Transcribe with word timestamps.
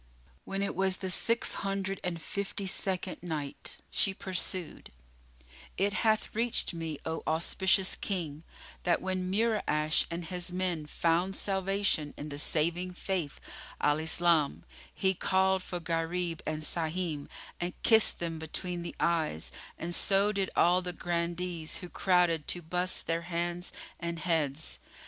When 0.45 0.63
it 0.63 0.75
was 0.75 0.97
the 0.97 1.11
Six 1.11 1.53
Hundred 1.53 2.01
and 2.03 2.19
Fifth 2.19 2.67
second 2.71 3.21
Night, 3.21 3.77
She 3.91 4.15
pursued, 4.15 4.89
It 5.77 5.93
hath 5.93 6.33
reached 6.33 6.73
me, 6.73 6.97
O 7.05 7.21
auspicious 7.27 7.95
King, 7.95 8.41
that 8.81 8.99
when 8.99 9.29
Mura'ash 9.31 10.07
and 10.09 10.25
his 10.25 10.51
men 10.51 10.87
found 10.87 11.35
salvation 11.35 12.15
in 12.17 12.29
the 12.29 12.39
Saving 12.39 12.93
Faith, 12.95 13.39
Al 13.79 13.99
Islam, 13.99 14.63
he 14.91 15.13
called 15.13 15.61
for 15.61 15.79
Gharib 15.79 16.41
and 16.47 16.63
Sahim 16.63 17.29
and 17.59 17.79
kissed 17.83 18.17
them 18.17 18.39
between 18.39 18.81
the 18.81 18.95
eyes 18.99 19.51
and 19.77 19.93
so 19.93 20.31
did 20.31 20.49
all 20.55 20.81
the 20.81 20.93
Grandees 20.93 21.77
who 21.77 21.89
crowded 21.89 22.47
to 22.47 22.63
buss 22.63 23.03
their 23.03 23.21
hands 23.21 23.71
and 23.99 24.17
heads. 24.17 24.79